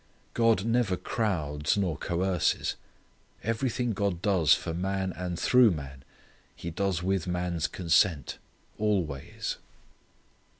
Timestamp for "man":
4.73-5.11, 5.69-6.03